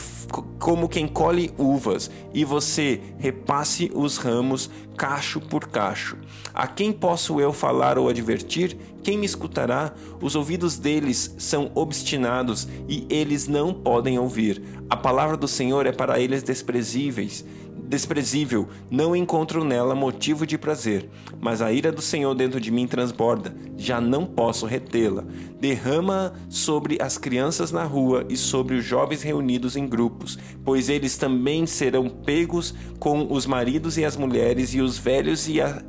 como 0.58 0.90
quem 0.90 1.08
colhe 1.08 1.52
uvas, 1.58 2.10
e 2.34 2.44
você 2.44 3.02
repasse 3.18 3.92
os 3.94 4.18
ramos 4.18 4.70
cacho 4.98 5.40
por 5.40 5.68
cacho. 5.68 6.18
A 6.54 6.68
quem 6.68 6.92
posso 6.92 7.40
eu 7.40 7.54
falar 7.54 7.98
ou 7.98 8.10
advertir? 8.10 8.78
Quem 9.02 9.18
me 9.18 9.26
escutará? 9.26 9.94
Os 10.22 10.36
ouvidos 10.36 10.78
deles 10.78 11.34
são 11.38 11.72
obstinados 11.74 12.68
e 12.88 13.06
eles 13.10 13.48
não 13.48 13.74
podem 13.74 14.20
ouvir. 14.20 14.62
A 14.90 14.98
palavra 14.98 15.38
do 15.38 15.48
Senhor 15.48 15.86
é 15.86 15.92
para 15.92 16.20
eles 16.20 16.44
desprezíveis 16.44 17.46
desprezível, 17.90 18.70
não 18.92 19.16
encontro 19.16 19.64
nela 19.64 19.96
motivo 19.96 20.46
de 20.46 20.60
prazer, 20.60 21.10
mas 21.42 21.60
a 21.60 21.72
ira 21.72 21.92
do 21.92 22.04
Senhor 22.04 22.36
dentro 22.36 22.62
de 22.62 22.70
mim 22.70 22.86
transborda, 22.86 23.56
já 23.76 24.00
não 24.00 24.28
posso 24.28 24.68
retê-la. 24.68 25.24
Derrama 25.60 26.34
sobre 26.48 27.02
as 27.02 27.18
crianças 27.18 27.72
na 27.72 27.84
rua 27.84 28.26
e 28.30 28.38
sobre 28.38 28.76
os 28.76 28.86
jovens 28.86 29.24
reunidos 29.24 29.76
em 29.76 29.88
grupos, 29.88 30.38
pois 30.64 30.88
eles 30.88 31.18
também 31.18 31.66
serão 31.66 32.08
pegos 32.08 32.76
com 33.00 33.34
os 33.34 33.48
maridos 33.48 33.98
e 33.98 34.06
as 34.06 34.16
mulheres 34.16 34.76
e 34.76 34.82
os 34.82 35.00
velhos 35.00 35.50
e 35.50 35.60
a 35.60 35.82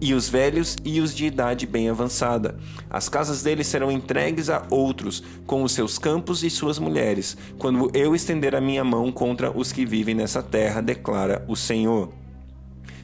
e 0.00 0.14
os 0.14 0.28
velhos 0.28 0.76
e 0.84 1.00
os 1.00 1.14
de 1.14 1.26
idade 1.26 1.66
bem 1.66 1.88
avançada. 1.88 2.56
As 2.88 3.08
casas 3.08 3.42
deles 3.42 3.66
serão 3.66 3.90
entregues 3.90 4.48
a 4.48 4.66
outros, 4.70 5.22
com 5.46 5.62
os 5.62 5.72
seus 5.72 5.98
campos 5.98 6.42
e 6.42 6.50
suas 6.50 6.78
mulheres, 6.78 7.36
quando 7.58 7.90
eu 7.94 8.14
estender 8.14 8.54
a 8.54 8.60
minha 8.60 8.84
mão 8.84 9.10
contra 9.12 9.50
os 9.50 9.72
que 9.72 9.84
vivem 9.84 10.14
nessa 10.14 10.42
terra, 10.42 10.80
declara 10.80 11.44
o 11.48 11.56
Senhor. 11.56 12.10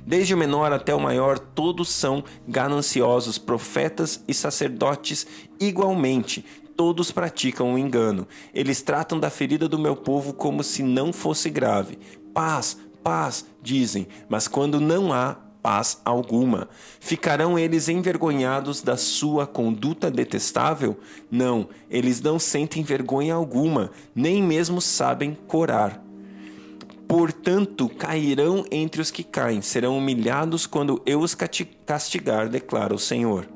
Desde 0.06 0.35
o 0.35 0.38
menor 0.38 0.73
até 0.73 0.94
o 0.94 1.00
maior, 1.00 1.37
todos 1.37 1.88
são 1.88 2.23
gananciosos, 2.46 3.38
profetas 3.38 4.23
e 4.28 4.32
sacerdotes 4.32 5.26
igualmente. 5.58 6.44
Todos 6.76 7.11
praticam 7.11 7.75
o 7.75 7.78
engano. 7.78 8.28
Eles 8.54 8.82
tratam 8.82 9.18
da 9.18 9.30
ferida 9.30 9.68
do 9.68 9.78
meu 9.78 9.96
povo 9.96 10.32
como 10.32 10.62
se 10.62 10.85
não 10.85 11.12
fosse 11.12 11.50
grave. 11.50 11.99
Paz, 12.32 12.76
paz, 13.02 13.46
dizem, 13.61 14.06
mas 14.28 14.46
quando 14.46 14.80
não 14.80 15.12
há, 15.12 15.38
paz 15.66 16.00
alguma. 16.04 16.68
Ficarão 17.00 17.58
eles 17.58 17.88
envergonhados 17.88 18.82
da 18.82 18.96
sua 18.96 19.49
conduta 19.49 20.08
detestável? 20.08 20.96
Não, 21.28 21.68
eles 21.90 22.20
não 22.20 22.38
sentem 22.38 22.85
vergonha 22.85 23.35
alguma, 23.35 23.90
nem 24.14 24.40
mesmo 24.40 24.80
sabem 24.80 25.37
corar. 25.49 26.00
Portanto, 27.08 27.88
cairão 27.88 28.64
entre 28.70 29.00
os 29.00 29.11
que 29.11 29.25
caem, 29.25 29.61
serão 29.61 29.99
humilhados 29.99 30.68
quando 30.68 31.02
eu 31.04 31.18
os 31.18 31.35
castigar, 31.85 32.49
declara 32.49 32.94
o 32.94 32.99
Senhor. 32.99 33.49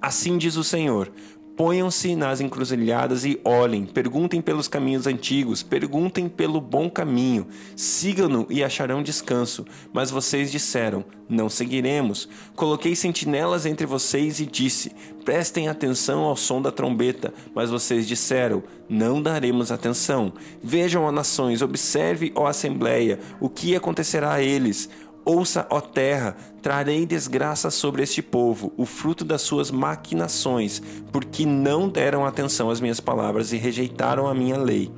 Assim 0.00 0.38
diz 0.38 0.54
o 0.54 0.62
Senhor: 0.62 1.10
Ponham-se 1.56 2.14
nas 2.14 2.42
encruzilhadas 2.42 3.24
e 3.24 3.40
olhem, 3.42 3.86
perguntem 3.86 4.42
pelos 4.42 4.68
caminhos 4.68 5.06
antigos, 5.06 5.62
perguntem 5.62 6.28
pelo 6.28 6.60
bom 6.60 6.90
caminho, 6.90 7.46
sigam-no 7.74 8.46
e 8.50 8.62
acharão 8.62 9.02
descanso. 9.02 9.64
Mas 9.90 10.10
vocês 10.10 10.52
disseram: 10.52 11.02
Não 11.26 11.48
seguiremos. 11.48 12.28
Coloquei 12.54 12.94
sentinelas 12.94 13.64
entre 13.64 13.86
vocês 13.86 14.38
e 14.38 14.44
disse: 14.44 14.92
Prestem 15.24 15.66
atenção 15.66 16.24
ao 16.24 16.36
som 16.36 16.60
da 16.60 16.70
trombeta. 16.70 17.32
Mas 17.54 17.70
vocês 17.70 18.06
disseram: 18.06 18.62
Não 18.86 19.22
daremos 19.22 19.72
atenção. 19.72 20.34
Vejam, 20.62 21.04
ó 21.04 21.10
nações, 21.10 21.62
observe, 21.62 22.32
ó 22.34 22.46
assembleia, 22.46 23.18
o 23.40 23.48
que 23.48 23.74
acontecerá 23.74 24.34
a 24.34 24.42
eles. 24.42 24.90
Ouça, 25.28 25.66
ó 25.70 25.80
terra, 25.80 26.36
trarei 26.62 27.04
desgraça 27.04 27.68
sobre 27.68 28.00
este 28.00 28.22
povo, 28.22 28.72
o 28.76 28.86
fruto 28.86 29.24
das 29.24 29.42
suas 29.42 29.72
maquinações, 29.72 30.80
porque 31.10 31.44
não 31.44 31.88
deram 31.88 32.24
atenção 32.24 32.70
às 32.70 32.80
minhas 32.80 33.00
palavras 33.00 33.52
e 33.52 33.56
rejeitaram 33.56 34.28
a 34.28 34.34
minha 34.34 34.56
lei. 34.56 34.92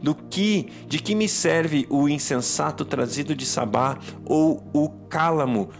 Do 0.00 0.14
que, 0.14 0.68
de 0.88 1.00
que 1.00 1.16
me 1.16 1.28
serve 1.28 1.86
o 1.88 2.08
insensato 2.08 2.84
trazido 2.84 3.36
de 3.36 3.46
Sabá 3.46 3.98
ou 4.24 4.62
o 4.72 4.88
cálamo 5.08 5.70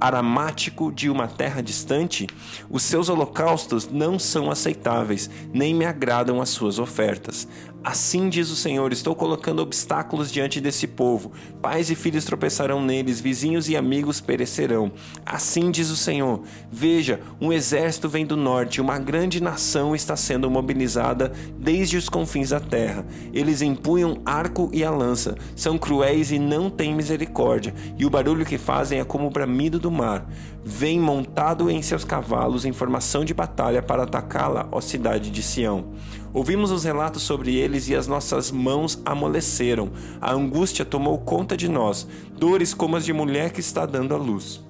aromático 0.00 0.90
de 0.92 1.08
uma 1.08 1.28
terra 1.28 1.60
distante? 1.60 2.26
Os 2.68 2.82
seus 2.82 3.08
holocaustos 3.08 3.88
não 3.88 4.18
são 4.18 4.50
aceitáveis, 4.50 5.30
nem 5.52 5.72
me 5.72 5.84
agradam 5.84 6.40
as 6.40 6.50
suas 6.50 6.80
ofertas. 6.80 7.46
Assim 7.82 8.28
diz 8.28 8.50
o 8.50 8.56
Senhor: 8.56 8.92
Estou 8.92 9.14
colocando 9.14 9.62
obstáculos 9.62 10.30
diante 10.30 10.60
desse 10.60 10.86
povo. 10.86 11.32
Pais 11.62 11.90
e 11.90 11.94
filhos 11.94 12.24
tropeçarão 12.24 12.82
neles, 12.84 13.20
vizinhos 13.20 13.68
e 13.68 13.76
amigos 13.76 14.20
perecerão. 14.20 14.92
Assim 15.24 15.70
diz 15.70 15.88
o 15.90 15.96
Senhor: 15.96 16.42
Veja, 16.70 17.20
um 17.40 17.50
exército 17.52 18.08
vem 18.08 18.26
do 18.26 18.36
norte, 18.36 18.80
uma 18.80 18.98
grande 18.98 19.42
nação 19.42 19.94
está 19.94 20.14
sendo 20.14 20.50
mobilizada 20.50 21.32
desde 21.58 21.96
os 21.96 22.08
confins 22.08 22.50
da 22.50 22.60
terra. 22.60 23.06
Eles 23.32 23.62
empunham 23.62 24.20
arco 24.26 24.70
e 24.74 24.84
a 24.84 24.90
lança, 24.90 25.36
são 25.56 25.78
cruéis 25.78 26.30
e 26.30 26.38
não 26.38 26.68
têm 26.68 26.94
misericórdia, 26.94 27.74
e 27.98 28.04
o 28.04 28.10
barulho 28.10 28.44
que 28.44 28.58
fazem 28.58 29.00
é 29.00 29.04
como 29.04 29.26
o 29.26 29.30
bramido 29.30 29.78
do 29.78 29.90
mar. 29.90 30.28
Vem 30.62 31.00
montado 31.00 31.70
em 31.70 31.80
seus 31.80 32.04
cavalos 32.04 32.66
em 32.66 32.72
formação 32.72 33.24
de 33.24 33.32
batalha 33.32 33.82
para 33.82 34.02
atacá-la, 34.02 34.68
ó 34.70 34.80
cidade 34.80 35.30
de 35.30 35.42
Sião. 35.42 35.86
Ouvimos 36.34 36.70
os 36.70 36.84
relatos 36.84 37.22
sobre 37.22 37.56
eles 37.56 37.88
e 37.88 37.96
as 37.96 38.06
nossas 38.06 38.50
mãos 38.50 39.00
amoleceram. 39.04 39.90
A 40.20 40.32
angústia 40.32 40.84
tomou 40.84 41.16
conta 41.18 41.56
de 41.56 41.66
nós, 41.66 42.06
dores 42.38 42.74
como 42.74 42.96
as 42.96 43.06
de 43.06 43.12
mulher 43.12 43.52
que 43.52 43.60
está 43.60 43.86
dando 43.86 44.14
à 44.14 44.18
luz. 44.18 44.62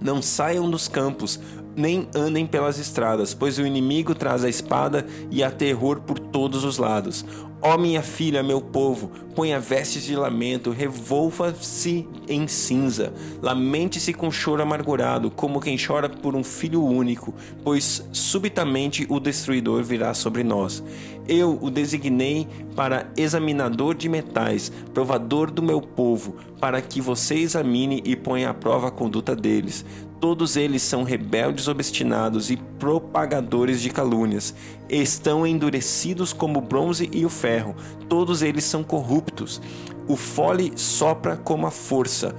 Não 0.00 0.22
saiam 0.22 0.68
dos 0.68 0.88
campos, 0.88 1.38
nem 1.76 2.08
andem 2.14 2.46
pelas 2.46 2.78
estradas, 2.78 3.34
pois 3.34 3.58
o 3.58 3.66
inimigo 3.66 4.14
traz 4.14 4.42
a 4.44 4.48
espada 4.48 5.06
e 5.30 5.44
há 5.44 5.50
terror 5.50 6.00
por 6.00 6.18
todos 6.18 6.64
os 6.64 6.78
lados. 6.78 7.24
Ó 7.64 7.78
minha 7.78 8.02
filha, 8.02 8.42
meu 8.42 8.60
povo, 8.60 9.08
ponha 9.36 9.60
vestes 9.60 10.02
de 10.02 10.16
lamento, 10.16 10.72
revolva-se 10.72 12.08
em 12.28 12.48
cinza, 12.48 13.12
lamente-se 13.40 14.12
com 14.12 14.32
choro 14.32 14.60
amargurado, 14.60 15.30
como 15.30 15.60
quem 15.60 15.78
chora 15.78 16.08
por 16.08 16.34
um 16.34 16.42
filho 16.42 16.84
único, 16.84 17.32
pois 17.62 18.04
subitamente 18.10 19.06
o 19.08 19.20
destruidor 19.20 19.84
virá 19.84 20.12
sobre 20.12 20.42
nós. 20.42 20.82
Eu 21.28 21.56
o 21.62 21.70
designei 21.70 22.48
para 22.74 23.06
examinador 23.16 23.94
de 23.94 24.08
metais, 24.08 24.72
provador 24.92 25.48
do 25.48 25.62
meu 25.62 25.80
povo, 25.80 26.34
para 26.58 26.82
que 26.82 27.00
você 27.00 27.36
examine 27.36 28.02
e 28.04 28.16
ponha 28.16 28.50
à 28.50 28.54
prova 28.54 28.88
a 28.88 28.90
conduta 28.90 29.36
deles. 29.36 29.84
Todos 30.22 30.56
eles 30.56 30.82
são 30.82 31.02
rebeldes 31.02 31.66
obstinados 31.66 32.48
e 32.48 32.56
propagadores 32.56 33.82
de 33.82 33.90
calúnias. 33.90 34.54
Estão 34.88 35.44
endurecidos 35.44 36.32
como 36.32 36.60
o 36.60 36.62
bronze 36.62 37.10
e 37.12 37.26
o 37.26 37.28
ferro. 37.28 37.74
Todos 38.08 38.40
eles 38.40 38.62
são 38.62 38.84
corruptos. 38.84 39.60
O 40.06 40.14
fole 40.14 40.74
sopra 40.76 41.36
como 41.36 41.66
a 41.66 41.72
força. 41.72 42.36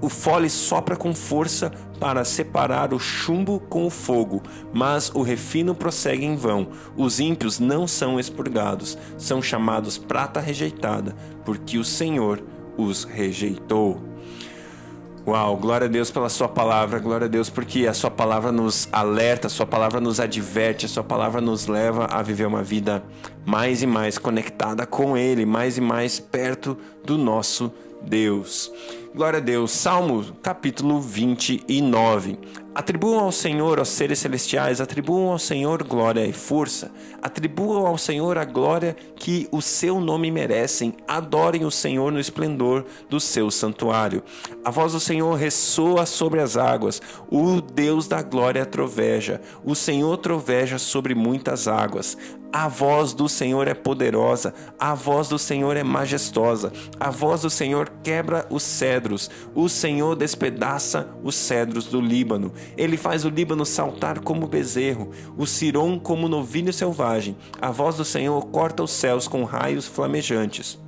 O 0.00 0.08
fole 0.08 0.48
sopra 0.48 0.94
com 0.94 1.12
força 1.12 1.72
para 1.98 2.24
separar 2.24 2.94
o 2.94 2.98
chumbo 3.00 3.58
com 3.58 3.86
o 3.86 3.90
fogo, 3.90 4.40
mas 4.72 5.10
o 5.12 5.20
refino 5.20 5.74
prossegue 5.74 6.24
em 6.24 6.36
vão. 6.36 6.68
Os 6.96 7.18
ímpios 7.18 7.58
não 7.58 7.88
são 7.88 8.20
expurgados, 8.20 8.96
são 9.18 9.42
chamados 9.42 9.98
prata 9.98 10.38
rejeitada, 10.38 11.16
porque 11.44 11.76
o 11.76 11.84
Senhor 11.84 12.40
os 12.78 13.02
rejeitou. 13.02 14.05
Uau, 15.26 15.56
glória 15.56 15.86
a 15.86 15.90
Deus 15.90 16.08
pela 16.08 16.28
Sua 16.28 16.48
palavra, 16.48 17.00
glória 17.00 17.24
a 17.24 17.28
Deus 17.28 17.50
porque 17.50 17.88
a 17.88 17.92
Sua 17.92 18.08
palavra 18.08 18.52
nos 18.52 18.88
alerta, 18.92 19.48
a 19.48 19.50
Sua 19.50 19.66
palavra 19.66 20.00
nos 20.00 20.20
adverte, 20.20 20.86
a 20.86 20.88
Sua 20.88 21.02
palavra 21.02 21.40
nos 21.40 21.66
leva 21.66 22.06
a 22.08 22.22
viver 22.22 22.46
uma 22.46 22.62
vida 22.62 23.02
mais 23.44 23.82
e 23.82 23.88
mais 23.88 24.18
conectada 24.18 24.86
com 24.86 25.16
Ele, 25.16 25.44
mais 25.44 25.78
e 25.78 25.80
mais 25.80 26.20
perto 26.20 26.78
do 27.04 27.18
nosso 27.18 27.72
Deus. 28.02 28.70
Glória 29.16 29.38
a 29.38 29.40
Deus. 29.40 29.70
Salmo 29.70 30.22
capítulo 30.42 31.00
29. 31.00 32.38
Atribuam 32.74 33.20
ao 33.20 33.32
Senhor, 33.32 33.78
aos 33.78 33.88
seres 33.88 34.18
celestiais, 34.18 34.82
atribuam 34.82 35.30
ao 35.30 35.38
Senhor 35.38 35.82
glória 35.82 36.26
e 36.26 36.34
força. 36.34 36.92
Atribuam 37.22 37.86
ao 37.86 37.96
Senhor 37.96 38.36
a 38.36 38.44
glória 38.44 38.94
que 39.16 39.48
o 39.50 39.62
seu 39.62 39.98
nome 39.98 40.30
merecem. 40.30 40.92
Adorem 41.08 41.64
o 41.64 41.70
Senhor 41.70 42.12
no 42.12 42.20
esplendor 42.20 42.84
do 43.08 43.18
seu 43.18 43.50
santuário. 43.50 44.22
A 44.62 44.70
voz 44.70 44.92
do 44.92 45.00
Senhor 45.00 45.32
ressoa 45.36 46.04
sobre 46.04 46.42
as 46.42 46.58
águas. 46.58 47.00
O 47.30 47.62
Deus 47.62 48.06
da 48.06 48.20
glória 48.20 48.66
troveja. 48.66 49.40
O 49.64 49.74
Senhor 49.74 50.18
troveja 50.18 50.78
sobre 50.78 51.14
muitas 51.14 51.66
águas. 51.66 52.18
A 52.52 52.68
voz 52.68 53.12
do 53.12 53.28
Senhor 53.28 53.68
é 53.68 53.74
poderosa, 53.74 54.54
a 54.78 54.94
voz 54.94 55.28
do 55.28 55.38
Senhor 55.38 55.76
é 55.76 55.82
majestosa, 55.82 56.72
a 56.98 57.10
voz 57.10 57.42
do 57.42 57.50
Senhor 57.50 57.90
quebra 58.02 58.46
os 58.48 58.62
cedros, 59.06 59.30
o 59.54 59.68
Senhor 59.68 60.16
despedaça 60.16 61.08
os 61.22 61.34
cedros 61.34 61.86
do 61.86 62.00
Líbano. 62.00 62.52
Ele 62.76 62.96
faz 62.96 63.24
o 63.24 63.28
Líbano 63.28 63.64
saltar 63.64 64.20
como 64.20 64.46
bezerro, 64.46 65.10
o 65.36 65.46
Siron 65.46 65.98
como 65.98 66.28
novilho 66.28 66.72
selvagem. 66.72 67.36
A 67.60 67.70
voz 67.70 67.96
do 67.96 68.04
Senhor 68.04 68.44
corta 68.46 68.82
os 68.82 68.90
céus 68.90 69.28
com 69.28 69.44
raios 69.44 69.86
flamejantes. 69.86 70.78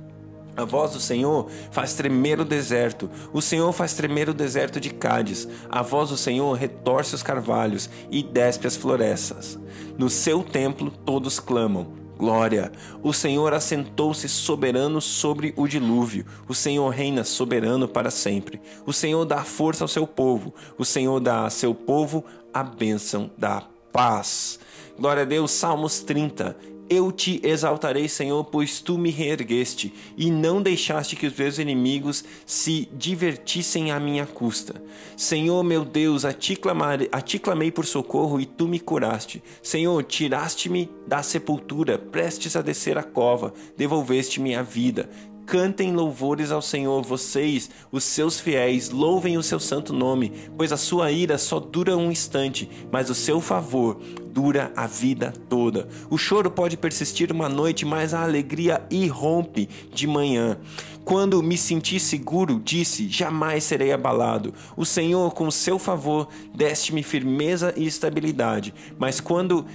A 0.57 0.65
voz 0.65 0.91
do 0.91 0.99
Senhor 0.99 1.49
faz 1.71 1.93
tremer 1.93 2.41
o 2.41 2.45
deserto. 2.45 3.09
O 3.31 3.41
Senhor 3.41 3.71
faz 3.71 3.93
tremer 3.93 4.27
o 4.27 4.33
deserto 4.33 4.77
de 4.79 4.89
Cádiz. 4.89 5.47
A 5.69 5.81
voz 5.81 6.09
do 6.09 6.17
Senhor 6.17 6.53
retorce 6.57 7.15
os 7.15 7.23
carvalhos 7.23 7.89
e 8.11 8.21
despe 8.21 8.67
as 8.67 8.75
florestas. 8.75 9.57
No 9.97 10.09
seu 10.09 10.43
templo 10.43 10.91
todos 10.91 11.39
clamam: 11.39 11.93
Glória! 12.19 12.69
O 13.01 13.13
Senhor 13.13 13.53
assentou-se 13.53 14.27
soberano 14.27 14.99
sobre 14.99 15.53
o 15.55 15.65
dilúvio. 15.65 16.25
O 16.49 16.53
Senhor 16.53 16.89
reina 16.89 17.23
soberano 17.23 17.87
para 17.87 18.11
sempre. 18.11 18.59
O 18.85 18.91
Senhor 18.91 19.23
dá 19.23 19.41
força 19.45 19.85
ao 19.85 19.87
seu 19.87 20.05
povo. 20.05 20.53
O 20.77 20.83
Senhor 20.83 21.21
dá 21.21 21.45
a 21.45 21.49
seu 21.49 21.73
povo 21.73 22.25
a 22.53 22.61
bênção 22.61 23.31
da 23.37 23.63
paz. 23.93 24.59
Glória 24.99 25.23
a 25.23 25.25
Deus, 25.25 25.51
Salmos 25.51 26.01
30. 26.01 26.57
Eu 26.89 27.11
te 27.11 27.39
exaltarei, 27.43 28.09
Senhor, 28.09 28.43
pois 28.45 28.79
tu 28.79 28.97
me 28.97 29.11
reergueste 29.11 29.93
e 30.17 30.31
não 30.31 30.59
deixaste 30.59 31.15
que 31.15 31.27
os 31.27 31.37
meus 31.37 31.59
inimigos 31.59 32.23
se 32.47 32.89
divertissem 32.91 33.91
à 33.91 33.99
minha 33.99 34.25
custa. 34.25 34.81
Senhor, 35.15 35.63
meu 35.63 35.85
Deus, 35.85 36.25
a 36.25 36.33
ti, 36.33 36.55
clamare, 36.55 37.07
a 37.11 37.21
ti 37.21 37.37
clamei 37.37 37.71
por 37.71 37.85
socorro 37.85 38.41
e 38.41 38.45
tu 38.47 38.67
me 38.67 38.79
curaste. 38.79 39.43
Senhor, 39.61 40.01
tiraste-me 40.03 40.89
da 41.05 41.21
sepultura, 41.21 41.99
prestes 41.99 42.55
a 42.55 42.61
descer 42.63 42.97
a 42.97 43.03
cova, 43.03 43.53
devolveste-me 43.77 44.55
a 44.55 44.63
vida. 44.63 45.07
Cantem 45.49 45.91
louvores 45.95 46.51
ao 46.51 46.61
Senhor, 46.61 47.01
vocês, 47.01 47.71
os 47.91 48.03
seus 48.03 48.39
fiéis, 48.39 48.91
louvem 48.91 49.35
o 49.35 49.41
seu 49.41 49.59
santo 49.59 49.91
nome, 49.91 50.31
pois 50.55 50.71
a 50.71 50.77
sua 50.77 51.11
ira 51.11 51.39
só 51.39 51.59
dura 51.59 51.97
um 51.97 52.11
instante, 52.11 52.69
mas 52.91 53.09
o 53.09 53.15
seu 53.15 53.41
favor 53.41 53.99
dura 54.31 54.71
a 54.75 54.85
vida 54.85 55.33
toda. 55.49 55.89
O 56.07 56.19
choro 56.19 56.51
pode 56.51 56.77
persistir 56.77 57.31
uma 57.31 57.49
noite, 57.49 57.83
mas 57.83 58.13
a 58.13 58.21
alegria 58.21 58.83
irrompe 58.91 59.67
de 59.91 60.05
manhã. 60.05 60.55
Quando 61.03 61.41
me 61.41 61.57
senti 61.57 61.99
seguro, 61.99 62.61
disse: 62.63 63.09
Jamais 63.09 63.63
serei 63.63 63.91
abalado. 63.91 64.53
O 64.77 64.85
Senhor, 64.85 65.33
com 65.33 65.49
seu 65.49 65.79
favor, 65.79 66.27
deste-me 66.53 67.01
firmeza 67.01 67.73
e 67.75 67.87
estabilidade. 67.87 68.71
Mas 68.99 69.19
quando 69.19 69.65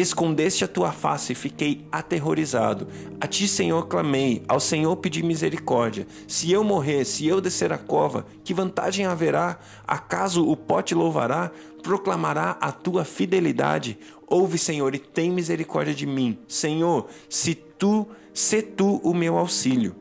Escondeste 0.00 0.62
a 0.62 0.68
tua 0.68 0.92
face 0.92 1.32
e 1.32 1.34
fiquei 1.34 1.84
aterrorizado. 1.90 2.86
A 3.20 3.26
ti, 3.26 3.48
Senhor, 3.48 3.88
clamei, 3.88 4.44
ao 4.46 4.60
Senhor 4.60 4.94
pedi 4.94 5.24
misericórdia. 5.24 6.06
Se 6.28 6.52
eu 6.52 6.62
morrer, 6.62 7.04
se 7.04 7.26
eu 7.26 7.40
descer 7.40 7.72
a 7.72 7.78
cova, 7.78 8.24
que 8.44 8.54
vantagem 8.54 9.06
haverá? 9.06 9.58
Acaso 9.84 10.48
o 10.48 10.56
pó 10.56 10.80
te 10.82 10.94
louvará? 10.94 11.50
Proclamará 11.82 12.56
a 12.60 12.70
tua 12.70 13.04
fidelidade? 13.04 13.98
Ouve, 14.28 14.56
Senhor, 14.56 14.94
e 14.94 15.00
tem 15.00 15.32
misericórdia 15.32 15.92
de 15.92 16.06
mim. 16.06 16.38
Senhor, 16.46 17.08
se 17.28 17.56
tu, 17.56 18.06
se 18.32 18.62
tu 18.62 19.00
o 19.02 19.12
meu 19.12 19.36
auxílio. 19.36 19.96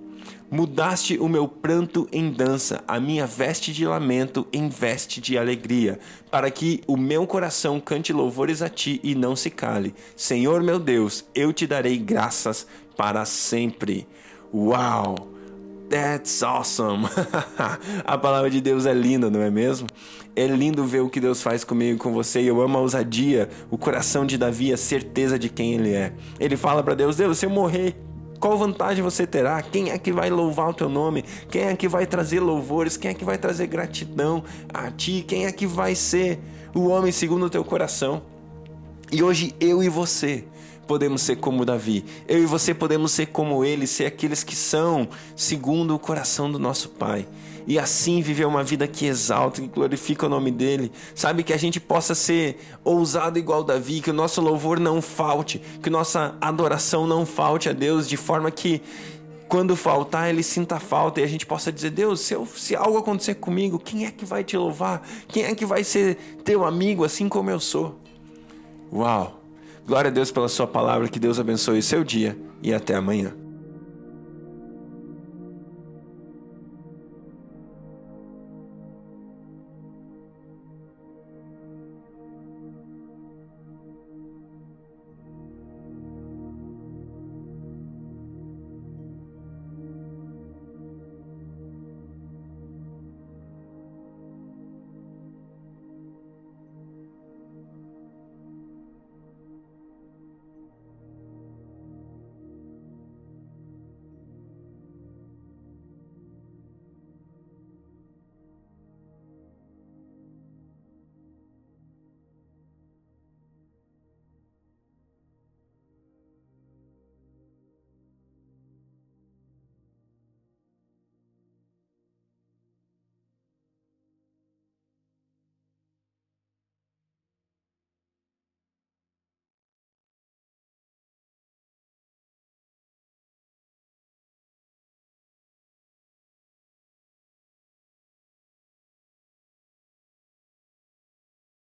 Mudaste 0.50 1.18
o 1.18 1.28
meu 1.28 1.46
pranto 1.46 2.08
em 2.10 2.32
dança, 2.32 2.82
a 2.88 3.02
minha 3.02 3.28
veste 3.28 3.74
de 3.74 3.86
lamento 3.86 4.48
em 4.54 4.70
veste 4.70 5.20
de 5.20 5.38
alegria, 5.38 6.00
para 6.32 6.50
que 6.50 6.82
o 6.88 6.96
meu 6.96 7.28
coração 7.28 7.82
cante 7.82 8.14
louvores 8.14 8.62
a 8.62 8.70
ti 8.70 9.02
e 9.04 9.14
não 9.14 9.36
se 9.36 9.50
cale. 9.50 9.94
Senhor 10.16 10.64
meu 10.64 10.80
Deus, 10.80 11.26
eu 11.36 11.52
te 11.52 11.68
darei 11.68 11.98
graças 11.98 12.66
para 12.96 13.26
sempre. 13.26 14.08
Uau! 14.54 15.16
That's 15.90 16.42
awesome! 16.44 17.06
a 18.06 18.18
palavra 18.18 18.50
de 18.50 18.62
Deus 18.62 18.86
é 18.86 18.94
linda, 18.94 19.30
não 19.30 19.42
é 19.42 19.50
mesmo? 19.50 19.88
É 20.34 20.48
lindo 20.48 20.86
ver 20.86 21.02
o 21.02 21.10
que 21.10 21.20
Deus 21.20 21.42
faz 21.42 21.66
comigo 21.66 21.96
e 21.96 22.00
com 22.00 22.14
você. 22.14 22.42
Eu 22.42 22.62
amo 22.62 22.78
a 22.78 22.82
ousadia, 22.82 23.50
o 23.70 23.78
coração 23.78 24.26
de 24.26 24.38
Davi, 24.38 24.72
a 24.72 24.78
certeza 24.78 25.38
de 25.38 25.50
quem 25.50 25.74
ele 25.74 25.94
é. 25.94 26.14
Ele 26.40 26.56
fala 26.56 26.82
para 26.82 26.94
Deus: 26.94 27.16
Deus, 27.18 27.38
se 27.38 27.46
eu 27.46 27.50
morrer, 27.50 27.96
qual 28.40 28.58
vantagem 28.58 29.04
você 29.04 29.26
terá? 29.26 29.62
Quem 29.62 29.92
é 29.92 29.98
que 29.98 30.12
vai 30.12 30.30
louvar 30.30 30.70
o 30.70 30.74
teu 30.74 30.90
nome? 30.90 31.24
Quem 31.50 31.64
é 31.64 31.76
que 31.76 31.88
vai 31.88 32.06
trazer 32.06 32.40
louvores? 32.40 32.98
Quem 32.98 33.12
é 33.12 33.14
que 33.14 33.26
vai 33.26 33.38
trazer 33.38 33.68
gratidão 33.68 34.44
a 34.74 34.90
ti? 34.92 35.24
Quem 35.28 35.46
é 35.46 35.52
que 35.52 35.66
vai 35.66 35.96
ser 35.96 36.40
o 36.74 36.88
homem 36.88 37.12
segundo 37.12 37.46
o 37.46 37.50
teu 37.50 37.64
coração? 37.64 38.22
E 39.12 39.24
hoje 39.24 39.56
eu 39.60 39.82
e 39.82 39.90
você 39.90 40.44
podemos 40.86 41.22
ser 41.22 41.38
como 41.38 41.66
Davi. 41.66 42.06
Eu 42.28 42.42
e 42.42 42.46
você 42.46 42.74
podemos 42.74 43.12
ser 43.12 43.28
como 43.28 43.64
ele, 43.64 43.86
ser 43.86 44.06
aqueles 44.06 44.44
que 44.44 44.56
são 44.56 45.08
segundo 45.36 45.94
o 45.94 46.00
coração 46.00 46.52
do 46.52 46.58
nosso 46.58 46.90
Pai 46.90 47.28
e 47.68 47.78
assim 47.78 48.22
viver 48.22 48.46
uma 48.46 48.64
vida 48.64 48.88
que 48.88 49.06
exalta, 49.06 49.62
que 49.62 49.68
glorifica 49.68 50.26
o 50.26 50.30
nome 50.30 50.50
dele. 50.50 50.90
Sabe 51.14 51.44
que 51.44 51.52
a 51.52 51.58
gente 51.58 51.80
possa 51.80 52.16
ser 52.16 52.58
ousado 52.84 53.38
igual 53.38 53.64
Davi, 53.64 54.00
que 54.00 54.10
o 54.10 54.14
nosso 54.14 54.40
louvor 54.40 54.80
não 54.80 55.02
falte, 55.02 55.62
que 55.84 55.90
nossa 55.90 56.36
adoração 56.40 57.06
não 57.06 57.26
falte 57.26 57.68
a 57.68 57.74
Deus 57.74 58.08
de 58.08 58.16
forma 58.16 58.50
que 58.50 58.82
quando 59.50 59.76
faltar, 59.76 60.30
ele 60.30 60.44
sinta 60.44 60.80
falta 60.80 61.22
e 61.22 61.24
a 61.24 61.28
gente 61.28 61.46
possa 61.46 61.72
dizer: 61.72 61.92
Deus, 61.92 62.22
se, 62.22 62.34
eu, 62.34 62.46
se 62.46 62.76
algo 62.76 62.98
acontecer 62.98 63.36
comigo, 63.36 63.80
quem 63.80 64.06
é 64.06 64.12
que 64.12 64.26
vai 64.26 64.44
te 64.44 64.58
louvar? 64.58 65.02
Quem 65.28 65.44
é 65.44 65.56
que 65.56 65.66
vai 65.66 65.84
ser 65.84 66.16
teu 66.44 66.66
amigo 66.66 67.04
assim 67.04 67.28
como 67.30 67.50
eu 67.50 67.60
sou? 67.60 68.00
Uau! 68.92 69.42
Glória 69.86 70.10
a 70.10 70.14
Deus 70.14 70.32
pela 70.32 70.50
Sua 70.50 70.68
palavra, 70.68 71.08
que 71.08 71.20
Deus 71.20 71.40
abençoe 71.40 71.80
o 71.80 71.84
seu 71.84 72.04
dia 72.04 72.38
e 72.62 72.74
até 72.74 72.96
amanhã. 72.96 73.47